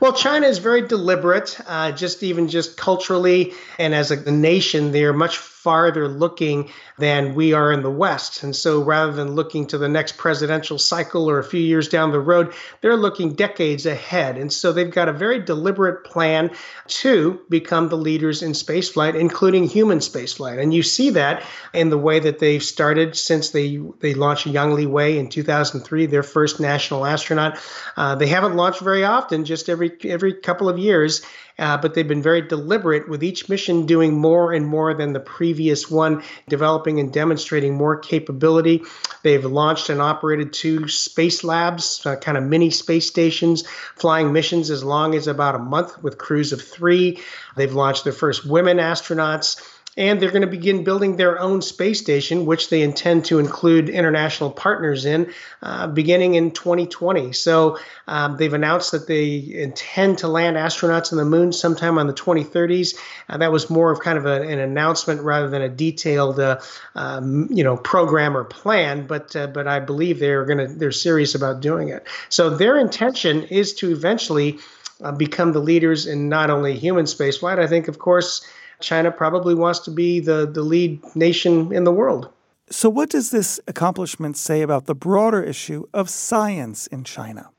Well, 0.00 0.12
China 0.12 0.46
is 0.46 0.58
very 0.58 0.86
deliberate, 0.86 1.58
uh, 1.66 1.92
just 1.92 2.22
even 2.22 2.48
just 2.48 2.76
culturally 2.78 3.52
and 3.78 3.94
as 3.94 4.10
a 4.10 4.30
nation, 4.30 4.92
they're 4.92 5.12
much 5.12 5.36
farther 5.62 6.06
looking 6.06 6.70
than 6.98 7.34
we 7.34 7.52
are 7.52 7.72
in 7.72 7.82
the 7.82 7.90
West. 7.90 8.44
And 8.44 8.54
so 8.54 8.80
rather 8.80 9.10
than 9.10 9.32
looking 9.32 9.66
to 9.66 9.78
the 9.78 9.88
next 9.88 10.16
presidential 10.16 10.78
cycle 10.78 11.28
or 11.28 11.40
a 11.40 11.44
few 11.44 11.60
years 11.60 11.88
down 11.88 12.12
the 12.12 12.20
road, 12.20 12.54
they're 12.80 12.96
looking 12.96 13.34
decades 13.34 13.84
ahead. 13.84 14.38
And 14.38 14.52
so 14.52 14.72
they've 14.72 14.90
got 14.90 15.08
a 15.08 15.12
very 15.12 15.40
deliberate 15.40 16.04
plan 16.04 16.50
to 16.86 17.40
become 17.48 17.88
the 17.88 17.96
leaders 17.96 18.40
in 18.40 18.52
spaceflight, 18.52 19.18
including 19.18 19.66
human 19.66 19.98
spaceflight. 19.98 20.62
And 20.62 20.72
you 20.72 20.84
see 20.84 21.10
that 21.10 21.44
in 21.74 21.90
the 21.90 21.98
way 21.98 22.20
that 22.20 22.38
they've 22.38 22.62
started 22.62 23.16
since 23.16 23.50
they, 23.50 23.80
they 23.98 24.14
launched 24.14 24.46
Yang 24.46 24.70
Liwei 24.70 25.18
in 25.18 25.28
2003, 25.28 26.06
their 26.06 26.22
first 26.22 26.60
national 26.60 27.04
astronaut. 27.04 27.58
Uh, 27.96 28.14
they 28.14 28.28
haven't 28.28 28.54
launched 28.54 28.80
very 28.80 29.04
often, 29.04 29.44
just 29.44 29.68
every 29.68 29.90
every 30.04 30.34
couple 30.34 30.68
of 30.68 30.78
years 30.78 31.22
uh, 31.58 31.76
but 31.76 31.94
they've 31.94 32.08
been 32.08 32.22
very 32.22 32.42
deliberate 32.42 33.08
with 33.08 33.22
each 33.22 33.48
mission 33.48 33.86
doing 33.86 34.18
more 34.18 34.52
and 34.52 34.66
more 34.66 34.94
than 34.94 35.12
the 35.12 35.20
previous 35.20 35.90
one, 35.90 36.22
developing 36.48 37.00
and 37.00 37.12
demonstrating 37.12 37.74
more 37.74 37.96
capability. 37.98 38.82
They've 39.22 39.44
launched 39.44 39.90
and 39.90 40.00
operated 40.00 40.52
two 40.52 40.88
space 40.88 41.42
labs, 41.42 42.04
uh, 42.06 42.16
kind 42.16 42.38
of 42.38 42.44
mini 42.44 42.70
space 42.70 43.06
stations, 43.06 43.66
flying 43.96 44.32
missions 44.32 44.70
as 44.70 44.84
long 44.84 45.14
as 45.14 45.26
about 45.26 45.54
a 45.54 45.58
month 45.58 46.02
with 46.02 46.18
crews 46.18 46.52
of 46.52 46.62
three. 46.62 47.18
They've 47.56 47.74
launched 47.74 48.04
their 48.04 48.12
first 48.12 48.46
women 48.46 48.78
astronauts 48.78 49.60
and 49.98 50.22
they're 50.22 50.30
going 50.30 50.42
to 50.42 50.46
begin 50.46 50.84
building 50.84 51.16
their 51.16 51.40
own 51.40 51.60
space 51.60 51.98
station, 51.98 52.46
which 52.46 52.70
they 52.70 52.82
intend 52.82 53.24
to 53.24 53.40
include 53.40 53.88
international 53.88 54.48
partners 54.48 55.04
in 55.04 55.30
uh, 55.62 55.88
beginning 55.88 56.34
in 56.34 56.52
2020. 56.52 57.32
So 57.32 57.76
um, 58.06 58.36
they've 58.36 58.54
announced 58.54 58.92
that 58.92 59.08
they 59.08 59.52
intend 59.52 60.18
to 60.18 60.28
land 60.28 60.56
astronauts 60.56 61.10
on 61.10 61.18
the 61.18 61.24
moon 61.24 61.52
sometime 61.52 61.98
on 61.98 62.06
the 62.06 62.14
2030s. 62.14 62.96
Uh, 63.28 63.38
that 63.38 63.50
was 63.50 63.68
more 63.68 63.90
of 63.90 63.98
kind 63.98 64.16
of 64.16 64.24
a, 64.24 64.42
an 64.42 64.60
announcement 64.60 65.20
rather 65.22 65.50
than 65.50 65.62
a 65.62 65.68
detailed, 65.68 66.38
uh, 66.38 66.60
um, 66.94 67.48
you 67.50 67.64
know, 67.64 67.76
program 67.76 68.36
or 68.36 68.44
plan. 68.44 69.04
But 69.04 69.34
uh, 69.34 69.48
but 69.48 69.66
I 69.66 69.80
believe 69.80 70.20
they're 70.20 70.44
going 70.44 70.58
to 70.58 70.72
they're 70.72 70.92
serious 70.92 71.34
about 71.34 71.60
doing 71.60 71.88
it. 71.88 72.06
So 72.28 72.50
their 72.50 72.78
intention 72.78 73.42
is 73.44 73.74
to 73.74 73.90
eventually. 73.90 74.58
Uh, 75.00 75.12
become 75.12 75.52
the 75.52 75.60
leaders 75.60 76.08
in 76.08 76.28
not 76.28 76.50
only 76.50 76.76
human 76.76 77.04
spaceflight. 77.04 77.60
I 77.60 77.68
think, 77.68 77.86
of 77.86 78.00
course, 78.00 78.44
China 78.80 79.10
probably 79.10 79.54
wants 79.54 79.80
to 79.80 79.90
be 79.90 80.20
the, 80.20 80.46
the 80.46 80.62
lead 80.62 81.00
nation 81.14 81.72
in 81.72 81.84
the 81.84 81.92
world. 81.92 82.30
So, 82.70 82.88
what 82.90 83.08
does 83.08 83.30
this 83.30 83.58
accomplishment 83.66 84.36
say 84.36 84.60
about 84.62 84.86
the 84.86 84.94
broader 84.94 85.42
issue 85.42 85.86
of 85.94 86.10
science 86.10 86.86
in 86.88 87.02
China? 87.02 87.50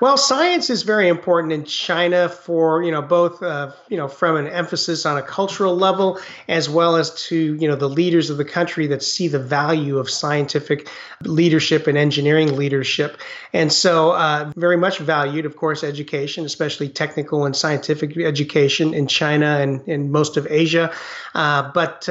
Well, 0.00 0.18
science 0.18 0.68
is 0.68 0.82
very 0.82 1.08
important 1.08 1.52
in 1.52 1.64
China 1.64 2.28
for 2.28 2.82
you 2.82 2.90
know 2.90 3.00
both 3.00 3.42
uh, 3.42 3.72
you 3.88 3.96
know 3.96 4.08
from 4.08 4.36
an 4.36 4.46
emphasis 4.46 5.06
on 5.06 5.16
a 5.16 5.22
cultural 5.22 5.74
level 5.74 6.20
as 6.48 6.68
well 6.68 6.96
as 6.96 7.14
to 7.28 7.54
you 7.54 7.66
know 7.66 7.76
the 7.76 7.88
leaders 7.88 8.28
of 8.28 8.36
the 8.36 8.44
country 8.44 8.86
that 8.88 9.02
see 9.02 9.28
the 9.28 9.38
value 9.38 9.96
of 9.98 10.10
scientific 10.10 10.90
leadership 11.22 11.86
and 11.86 11.96
engineering 11.96 12.56
leadership, 12.56 13.18
and 13.54 13.72
so 13.72 14.10
uh, 14.10 14.52
very 14.56 14.76
much 14.76 14.98
valued, 14.98 15.46
of 15.46 15.56
course, 15.56 15.82
education, 15.82 16.44
especially 16.44 16.90
technical 16.90 17.46
and 17.46 17.56
scientific 17.56 18.16
education 18.18 18.92
in 18.92 19.06
China 19.06 19.58
and 19.60 19.86
in 19.88 20.12
most 20.12 20.36
of 20.36 20.46
Asia, 20.50 20.92
uh, 21.34 21.70
but 21.72 22.06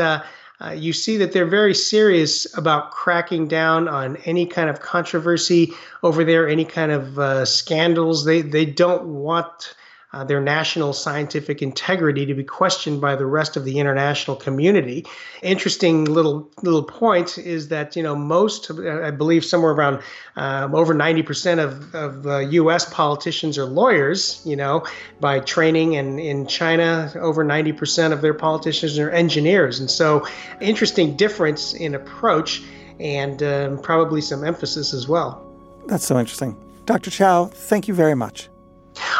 uh, 0.61 0.71
you 0.71 0.93
see 0.93 1.17
that 1.17 1.31
they're 1.31 1.45
very 1.45 1.73
serious 1.73 2.57
about 2.57 2.91
cracking 2.91 3.47
down 3.47 3.87
on 3.87 4.15
any 4.25 4.45
kind 4.45 4.69
of 4.69 4.79
controversy 4.79 5.73
over 6.03 6.23
there, 6.23 6.47
any 6.47 6.65
kind 6.65 6.91
of 6.91 7.19
uh, 7.19 7.45
scandals. 7.45 8.25
They 8.25 8.41
they 8.41 8.65
don't 8.65 9.05
want 9.05 9.75
uh, 10.15 10.23
their 10.23 10.39
national 10.39 10.93
scientific 10.93 11.61
integrity 11.61 12.25
to 12.25 12.33
be 12.33 12.43
questioned 12.43 13.01
by 13.01 13.17
the 13.17 13.25
rest 13.25 13.57
of 13.57 13.65
the 13.65 13.79
international 13.79 14.37
community. 14.37 15.05
Interesting 15.41 16.05
little 16.05 16.49
little 16.63 16.83
point 16.83 17.37
is 17.37 17.67
that 17.67 17.97
you 17.97 18.01
know 18.01 18.15
most, 18.15 18.71
I 18.71 19.11
believe, 19.11 19.43
somewhere 19.43 19.73
around 19.73 20.01
um, 20.37 20.73
over 20.73 20.93
ninety 20.93 21.21
percent 21.21 21.59
of 21.59 21.93
of 21.93 22.25
uh, 22.25 22.37
U.S. 22.39 22.85
politicians 22.93 23.57
are 23.57 23.65
lawyers. 23.65 24.41
You 24.45 24.55
know, 24.55 24.85
by 25.19 25.41
training, 25.41 25.97
and 25.97 26.17
in 26.17 26.47
China, 26.47 27.11
over 27.19 27.43
ninety 27.43 27.73
percent 27.73 28.13
of 28.13 28.21
their 28.21 28.33
politicians 28.33 28.97
are 28.97 29.09
engineers, 29.09 29.81
and 29.81 29.91
so 29.91 30.25
interesting 30.61 31.17
difference 31.17 31.73
in 31.73 31.93
approach 31.93 32.63
and 33.01 33.43
um, 33.43 33.81
probably 33.81 34.21
some 34.21 34.45
emphasis 34.45 34.93
as 34.93 35.09
well. 35.09 35.45
That's 35.87 36.05
so 36.05 36.17
interesting. 36.17 36.55
Dr. 36.85 37.11
Chiao, 37.11 37.47
thank 37.47 37.89
you 37.89 37.93
very 37.93 38.15
much. 38.15 38.47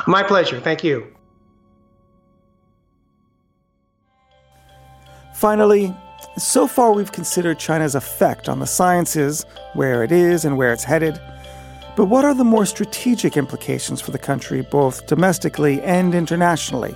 My 0.08 0.24
pleasure. 0.24 0.60
Thank 0.60 0.84
you. 0.84 1.12
Finally, 5.34 5.94
so 6.38 6.68
far 6.68 6.94
we've 6.94 7.12
considered 7.12 7.60
China's 7.60 7.96
effect 7.96 8.48
on 8.48 8.60
the 8.60 8.68
sciences, 8.68 9.46
where 9.74 10.04
it 10.04 10.12
is 10.12 10.46
and 10.46 10.58
where 10.58 10.72
it's 10.72 10.84
headed. 10.84 11.20
But 11.96 12.06
what 12.06 12.26
are 12.26 12.34
the 12.34 12.44
more 12.44 12.66
strategic 12.66 13.38
implications 13.38 14.02
for 14.02 14.12
the 14.12 14.18
country, 14.18 14.62
both 14.62 15.08
domestically 15.08 15.82
and 15.82 16.14
internationally? 16.14 16.96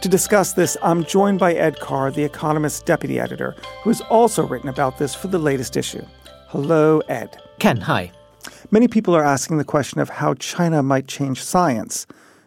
To 0.00 0.08
discuss 0.08 0.54
this, 0.54 0.76
I'm 0.82 1.04
joined 1.04 1.38
by 1.38 1.54
Ed 1.54 1.78
Carr, 1.78 2.10
the 2.10 2.24
Economist 2.24 2.84
deputy 2.86 3.20
editor, 3.20 3.54
who 3.82 3.90
has 3.90 4.00
also 4.02 4.44
written 4.44 4.68
about 4.68 4.98
this 4.98 5.14
for 5.14 5.28
the 5.28 5.38
latest 5.38 5.76
issue. 5.76 6.04
Hello, 6.48 7.00
Ed. 7.08 7.40
Ken, 7.60 7.76
hi. 7.76 8.10
Many 8.72 8.88
people 8.88 9.14
are 9.14 9.22
asking 9.22 9.58
the 9.58 9.64
question 9.64 10.00
of 10.00 10.08
how 10.08 10.32
China 10.32 10.82
might 10.82 11.06
change 11.06 11.44
science. 11.44 12.06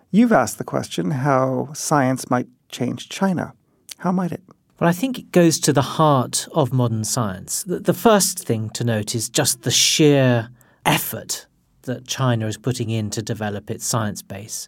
You've 0.10 0.32
asked 0.32 0.58
the 0.58 0.64
question 0.64 1.12
how 1.12 1.72
science 1.74 2.32
might 2.32 2.48
change 2.68 3.10
China. 3.10 3.54
How 4.00 4.12
might 4.12 4.32
it? 4.32 4.42
Well, 4.80 4.90
I 4.90 4.92
think 4.92 5.20
it 5.20 5.32
goes 5.32 5.60
to 5.60 5.72
the 5.72 5.84
heart 5.84 6.48
of 6.52 6.74
modern 6.74 7.04
science. 7.04 7.64
The 7.68 7.94
first 7.94 8.40
thing 8.44 8.72
to 8.72 8.84
note 8.84 9.14
is 9.14 9.30
just 9.30 9.62
the 9.62 9.70
sheer 9.70 10.50
effort 10.84 11.46
that 11.84 12.08
China 12.08 12.48
is 12.48 12.58
putting 12.58 12.90
in 12.90 13.12
to 13.12 13.22
develop 13.22 13.70
its 13.70 13.86
science 13.86 14.24
base. 14.24 14.68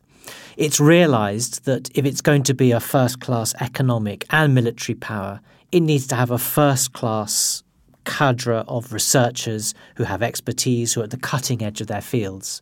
It's 0.57 0.79
realized 0.79 1.65
that 1.65 1.89
if 1.97 2.05
it's 2.05 2.21
going 2.21 2.43
to 2.43 2.53
be 2.53 2.71
a 2.71 2.79
first 2.79 3.19
class 3.19 3.55
economic 3.59 4.25
and 4.29 4.53
military 4.53 4.95
power, 4.95 5.41
it 5.71 5.79
needs 5.79 6.05
to 6.07 6.15
have 6.15 6.29
a 6.29 6.37
first 6.37 6.93
class 6.93 7.63
cadre 8.07 8.63
of 8.67 8.93
researchers 8.93 9.75
who 9.95 10.05
have 10.05 10.23
expertise, 10.23 10.93
who 10.93 11.01
are 11.01 11.03
at 11.03 11.11
the 11.11 11.17
cutting 11.17 11.61
edge 11.61 11.81
of 11.81 11.87
their 11.87 12.01
fields. 12.01 12.61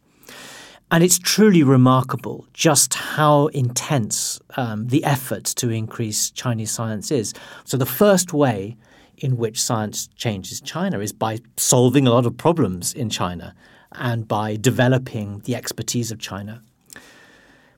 And 0.91 1.03
it's 1.03 1.17
truly 1.17 1.63
remarkable 1.63 2.45
just 2.53 2.93
how 2.93 3.47
intense 3.47 4.39
um, 4.57 4.87
the 4.87 5.03
effort 5.03 5.45
to 5.55 5.69
increase 5.69 6.31
Chinese 6.31 6.71
science 6.71 7.11
is. 7.11 7.33
So, 7.63 7.77
the 7.77 7.85
first 7.85 8.33
way 8.33 8.77
in 9.17 9.37
which 9.37 9.61
science 9.61 10.09
changes 10.15 10.61
China 10.61 10.99
is 10.99 11.13
by 11.13 11.39
solving 11.57 12.05
a 12.05 12.11
lot 12.11 12.25
of 12.25 12.37
problems 12.37 12.93
in 12.93 13.09
China 13.09 13.55
and 13.93 14.27
by 14.27 14.57
developing 14.57 15.39
the 15.45 15.55
expertise 15.55 16.11
of 16.11 16.19
China. 16.19 16.61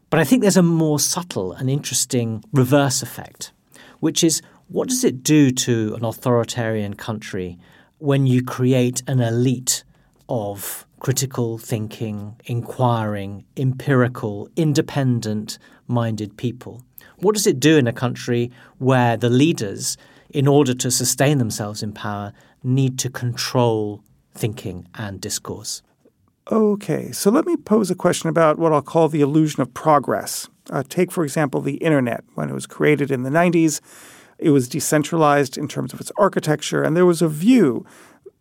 But 0.09 0.19
I 0.19 0.23
think 0.23 0.41
there's 0.41 0.57
a 0.57 0.63
more 0.63 0.99
subtle 0.99 1.53
and 1.53 1.69
interesting 1.69 2.43
reverse 2.51 3.01
effect, 3.01 3.51
which 3.99 4.23
is 4.23 4.41
what 4.67 4.89
does 4.89 5.03
it 5.03 5.23
do 5.23 5.51
to 5.51 5.95
an 5.95 6.03
authoritarian 6.03 6.93
country 6.93 7.57
when 7.99 8.27
you 8.27 8.43
create 8.43 9.01
an 9.07 9.21
elite 9.21 9.83
of 10.27 10.85
critical 10.99 11.57
thinking, 11.57 12.35
inquiring, 12.45 13.45
empirical, 13.55 14.49
independent 14.55 15.57
minded 15.87 16.35
people? 16.37 16.83
What 17.19 17.35
does 17.35 17.47
it 17.47 17.59
do 17.59 17.77
in 17.77 17.87
a 17.87 17.93
country 17.93 18.51
where 18.77 19.15
the 19.15 19.29
leaders, 19.29 19.97
in 20.29 20.47
order 20.47 20.73
to 20.73 20.91
sustain 20.91 21.37
themselves 21.37 21.81
in 21.81 21.93
power, 21.93 22.33
need 22.63 22.99
to 22.99 23.09
control 23.09 24.03
thinking 24.33 24.87
and 24.95 25.21
discourse? 25.21 25.81
Okay, 26.51 27.11
so 27.11 27.29
let 27.31 27.45
me 27.45 27.57
pose 27.57 27.89
a 27.89 27.95
question 27.95 28.29
about 28.29 28.57
what 28.57 28.71
I'll 28.71 28.81
call 28.81 29.09
the 29.09 29.21
illusion 29.21 29.61
of 29.61 29.73
progress. 29.73 30.47
Uh, 30.69 30.83
take, 30.87 31.11
for 31.11 31.23
example, 31.23 31.61
the 31.61 31.75
internet. 31.75 32.23
When 32.35 32.49
it 32.49 32.53
was 32.53 32.67
created 32.67 33.11
in 33.11 33.23
the 33.23 33.29
90s, 33.29 33.81
it 34.39 34.51
was 34.51 34.67
decentralized 34.67 35.57
in 35.57 35.67
terms 35.67 35.93
of 35.93 36.01
its 36.01 36.11
architecture, 36.17 36.83
and 36.83 36.95
there 36.95 37.05
was 37.05 37.21
a 37.21 37.29
view 37.29 37.85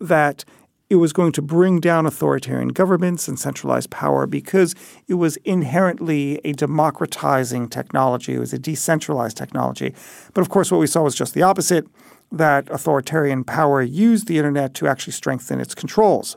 that 0.01 0.45
it 0.89 0.97
was 0.97 1.13
going 1.13 1.33
to 1.33 1.43
bring 1.43 1.81
down 1.81 2.07
authoritarian 2.07 2.69
governments 2.69 3.27
and 3.27 3.39
centralized 3.39 3.91
power 3.91 4.27
because 4.27 4.75
it 5.09 5.15
was 5.15 5.37
inherently 5.39 6.41
a 6.45 6.53
democratizing 6.53 7.69
technology. 7.69 8.35
It 8.35 8.39
was 8.39 8.53
a 8.53 8.59
decentralized 8.59 9.37
technology. 9.37 9.95
But 10.33 10.43
of 10.43 10.49
course, 10.49 10.71
what 10.71 10.79
we 10.79 10.87
saw 10.87 11.03
was 11.03 11.17
just 11.17 11.35
the 11.35 11.43
opposite 11.43 11.87
that 12.31 12.71
authoritarian 12.71 13.43
power 13.43 13.83
used 13.83 14.29
the 14.29 14.37
internet 14.37 14.75
to 14.75 14.87
actually 14.87 15.13
strengthen 15.13 15.61
its 15.61 15.75
controls. 15.75 16.37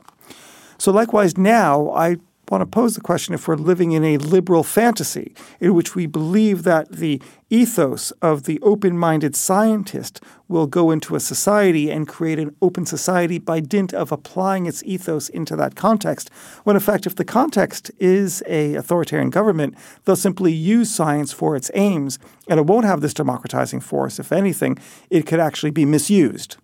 So, 0.78 0.90
likewise, 0.90 1.36
now 1.36 1.90
I 1.90 2.16
want 2.50 2.62
to 2.62 2.66
pose 2.66 2.96
the 2.96 3.00
question 3.00 3.32
if 3.32 3.46
we're 3.46 3.54
living 3.54 3.92
in 3.92 4.04
a 4.04 4.18
liberal 4.18 4.64
fantasy 4.64 5.34
in 5.60 5.72
which 5.72 5.94
we 5.94 6.06
believe 6.06 6.64
that 6.64 6.90
the 6.90 7.22
ethos 7.48 8.10
of 8.22 8.42
the 8.42 8.60
open 8.60 8.98
minded 8.98 9.36
scientist 9.36 10.20
will 10.48 10.66
go 10.66 10.90
into 10.90 11.14
a 11.14 11.20
society 11.20 11.90
and 11.90 12.08
create 12.08 12.40
an 12.40 12.54
open 12.60 12.84
society 12.84 13.38
by 13.38 13.60
dint 13.60 13.94
of 13.94 14.10
applying 14.10 14.66
its 14.66 14.82
ethos 14.84 15.28
into 15.28 15.54
that 15.54 15.76
context. 15.76 16.28
When 16.64 16.74
in 16.74 16.80
fact, 16.80 17.06
if 17.06 17.14
the 17.14 17.24
context 17.24 17.90
is 18.00 18.42
a 18.46 18.74
authoritarian 18.74 19.30
government, 19.30 19.76
they'll 20.04 20.16
simply 20.16 20.52
use 20.52 20.92
science 20.92 21.32
for 21.32 21.54
its 21.54 21.70
aims 21.74 22.18
and 22.48 22.58
it 22.58 22.66
won't 22.66 22.84
have 22.84 23.00
this 23.00 23.14
democratizing 23.14 23.80
force. 23.80 24.18
If 24.18 24.32
anything, 24.32 24.76
it 25.08 25.24
could 25.24 25.40
actually 25.40 25.70
be 25.70 25.84
misused. 25.84 26.56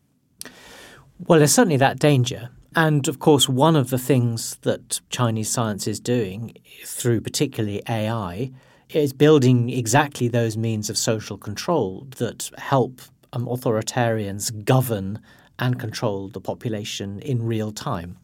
Well, 1.18 1.38
there's 1.38 1.54
certainly 1.54 1.78
that 1.78 1.98
danger. 1.98 2.50
And 2.76 3.09
of 3.09 3.18
course, 3.18 3.49
one 3.49 3.75
of 3.75 3.88
the 3.88 3.99
things 3.99 4.56
that 4.56 5.00
Chinese 5.09 5.49
science 5.49 5.88
is 5.88 5.99
doing 5.99 6.54
through 6.85 7.23
particularly 7.23 7.83
AI 7.88 8.52
is 8.90 9.14
building 9.14 9.71
exactly 9.71 10.28
those 10.28 10.59
means 10.59 10.90
of 10.90 10.99
social 10.99 11.38
control 11.38 12.06
that 12.18 12.50
help 12.59 13.00
um, 13.33 13.47
authoritarians 13.47 14.64
govern 14.64 15.21
and 15.59 15.80
control 15.80 16.28
the 16.28 16.40
population 16.40 17.18
in 17.21 17.42
real 17.42 17.73
time. 17.73 18.18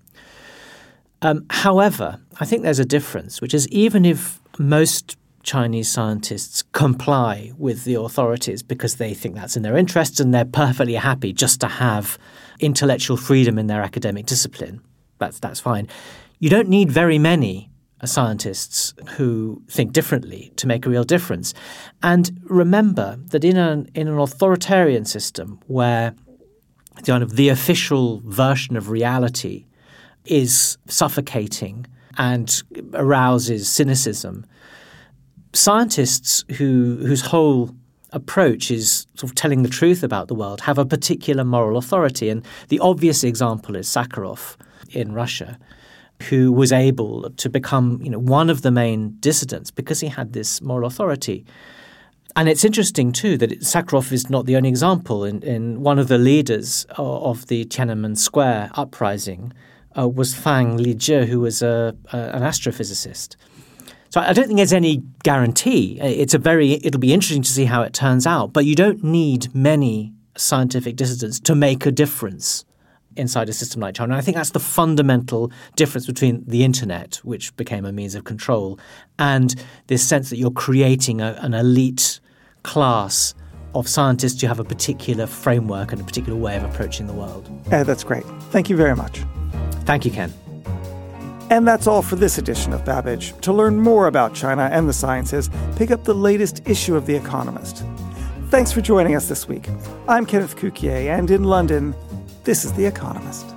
Um, 1.23 1.47
however, 1.49 2.21
I 2.39 2.45
think 2.45 2.63
there's 2.63 2.79
a 2.79 2.85
difference, 2.85 3.41
which 3.41 3.55
is 3.55 3.67
even 3.69 4.05
if 4.05 4.39
most 4.59 5.17
Chinese 5.43 5.89
scientists 5.89 6.63
comply 6.73 7.53
with 7.59 7.85
the 7.85 7.95
authorities 7.95 8.63
because 8.63 8.97
they 8.97 9.15
think 9.15 9.35
that's 9.35 9.57
in 9.57 9.63
their 9.63 9.77
interests 9.77 10.21
and 10.21 10.33
they're 10.33 10.45
perfectly 10.45 10.95
happy 10.95 11.33
just 11.33 11.61
to 11.61 11.69
have 11.69 12.19
intellectual 12.61 13.17
freedom 13.17 13.59
in 13.59 13.67
their 13.67 13.83
academic 13.83 14.27
discipline. 14.27 14.81
That's, 15.19 15.39
that's 15.41 15.61
fine. 15.61 15.89
You 16.39 16.51
don't 16.51 16.69
need 16.69 16.91
very 16.91 17.19
many 17.19 17.71
uh, 18.01 18.07
scientists 18.07 18.95
who 19.17 19.63
think 19.69 19.93
differently 19.93 20.53
to 20.57 20.67
make 20.67 20.87
a 20.87 20.91
real 20.91 21.05
difference. 21.05 21.55
And 22.03 22.41
remember 22.45 23.19
that 23.27 23.45
in 23.45 23.57
an, 23.57 23.89
in 23.95 24.09
an 24.09 24.19
authoritarian 24.19 25.05
system 25.05 25.61
where 25.67 26.15
the, 26.97 27.03
kind 27.03 27.23
of 27.23 27.37
the 27.37 27.49
official 27.49 28.21
version 28.25 28.77
of 28.77 28.91
reality 28.91 29.67
is 30.25 30.79
suffocating 30.87 31.87
and 32.19 32.63
arouses 32.95 33.69
cynicism, 33.69 34.47
scientists 35.53 36.45
who 36.57 36.97
whose 37.03 37.21
whole 37.21 37.75
approach 38.13 38.71
is 38.71 39.07
sort 39.15 39.31
of 39.31 39.35
telling 39.35 39.63
the 39.63 39.69
truth 39.69 40.03
about 40.03 40.29
the 40.29 40.35
world 40.35 40.61
have 40.63 40.79
a 40.79 40.85
particular 40.85 41.45
moral 41.45 41.77
authority. 41.77 42.29
And 42.29 42.45
the 42.69 42.79
obvious 42.81 43.25
example 43.25 43.75
is 43.77 43.89
Sakharov 43.89 44.57
in 44.91 45.13
Russia, 45.13 45.59
who 46.29 46.53
was 46.53 46.73
able 46.73 47.31
to 47.31 47.49
become 47.49 48.01
you 48.03 48.11
know, 48.11 48.19
one 48.19 48.51
of 48.51 48.63
the 48.63 48.71
main 48.71 49.17
dissidents 49.21 49.71
because 49.71 50.01
he 50.01 50.09
had 50.09 50.33
this 50.33 50.61
moral 50.61 50.87
authority. 50.87 51.45
And 52.37 52.49
it's 52.49 52.65
interesting 52.65 53.13
too 53.13 53.37
that 53.39 53.61
Sakharov 53.61 54.13
is 54.13 54.31
not 54.31 54.47
the 54.47 54.57
only 54.57 54.69
example. 54.69 55.25
In, 55.25 55.43
in 55.43 55.83
one 55.83 55.99
of 55.99 56.09
the 56.09 56.19
leaders 56.19 56.87
of 56.97 57.47
the 57.49 57.65
Tiananmen 57.67 58.17
Square 58.17 58.71
uprising 58.75 59.53
uh, 59.99 60.09
was 60.09 60.35
Fang 60.35 60.79
Lizhi, 60.79 61.27
who 61.27 61.41
was 61.41 61.61
a, 61.61 61.95
a, 62.13 62.17
an 62.17 62.43
astrophysicist. 62.43 63.37
So 64.12 64.21
I 64.21 64.35
don't 64.35 64.47
think 64.47 64.59
there's 64.59 64.75
any 64.75 65.02
guarantee. 65.23 65.99
It's 65.99 66.35
a 66.35 66.38
very 66.38 66.73
it'll 66.73 67.00
be 67.00 67.14
interesting 67.14 67.42
to 67.42 67.50
see 67.50 67.64
how 67.64 67.81
it 67.81 67.95
turns 67.95 68.26
out, 68.26 68.52
but 68.52 68.66
you 68.66 68.75
don't 68.75 69.02
need 69.02 69.54
many 69.54 70.12
scientific 70.37 70.97
dissidents 70.97 71.40
to 71.40 71.54
make 71.54 71.87
a 71.87 71.90
difference 71.90 72.66
inside 73.16 73.49
a 73.49 73.54
system 73.54 73.81
like 73.81 73.95
China. 73.95 74.12
And 74.12 74.19
I 74.19 74.21
think 74.21 74.37
that's 74.37 74.50
the 74.50 74.61
fundamental 74.61 75.50
difference 75.76 76.07
between 76.07 76.45
the 76.47 76.62
internet, 76.62 77.21
which 77.25 77.57
became 77.57 77.87
a 77.87 77.92
means 77.92 78.14
of 78.14 78.25
control, 78.25 78.78
and 79.19 79.54
this 79.87 80.07
sense 80.07 80.28
that 80.28 80.37
you're 80.37 80.50
creating 80.50 81.23
a, 81.23 81.38
an 81.40 81.54
elite 81.54 82.21
class 82.64 83.35
of 83.75 83.88
scientists 83.88 84.42
who 84.42 84.47
have 84.47 84.61
a 84.61 84.64
particular 84.64 85.26
framework 85.26 85.90
and 85.90 86.02
a 86.02 86.04
particular 86.04 86.38
way 86.38 86.54
of 86.59 86.64
approaching 86.64 87.07
the 87.07 87.14
world. 87.14 87.50
Uh, 87.73 87.83
that's 87.83 88.04
great. 88.04 88.25
Thank 88.50 88.69
you 88.69 88.76
very 88.76 88.95
much. 88.95 89.23
Thank 89.87 90.04
you, 90.04 90.11
Ken. 90.11 90.35
And 91.53 91.69
that's 91.69 91.87
all 91.87 92.01
for 92.01 92.17
this 92.17 92.39
edition 92.39 92.73
of 92.73 92.83
Babbage. 92.83 93.39
To 93.43 93.53
learn 93.53 93.79
more 93.79 94.07
about 94.07 94.33
China 94.33 94.71
and 94.73 94.89
the 94.89 94.93
sciences, 94.95 95.51
pick 95.77 95.91
up 95.91 96.05
the 96.05 96.15
latest 96.15 96.67
issue 96.67 96.97
of 96.97 97.05
The 97.05 97.15
Economist. 97.15 97.85
Thanks 98.49 98.73
for 98.73 98.81
joining 98.81 99.17
us 99.17 99.29
this 99.29 99.47
week. 99.47 99.69
I'm 100.09 100.25
Kenneth 100.25 100.57
Cukier, 100.57 101.11
and 101.11 101.31
in 101.31 101.45
London, 101.45 101.95
this 102.45 102.65
is 102.65 102.73
The 102.73 102.87
Economist. 102.87 103.55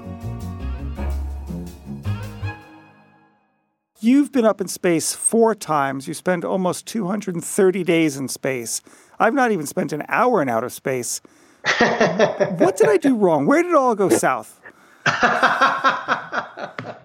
You've 4.01 4.33
been 4.33 4.43
up 4.43 4.59
in 4.59 4.67
space 4.67 5.13
four 5.13 5.55
times. 5.55 6.05
You 6.05 6.13
spent 6.13 6.43
almost 6.43 6.85
230 6.87 7.83
days 7.85 8.17
in 8.17 8.27
space. 8.27 8.81
I've 9.19 9.33
not 9.33 9.53
even 9.53 9.65
spent 9.65 9.93
an 9.93 10.03
hour 10.09 10.41
in 10.41 10.49
outer 10.49 10.67
space. 10.67 11.21
what 11.77 12.75
did 12.75 12.89
I 12.89 12.97
do 12.97 13.15
wrong? 13.15 13.45
Where 13.45 13.63
did 13.63 13.71
it 13.71 13.77
all 13.77 13.95
go 13.95 14.09
south? 14.09 14.59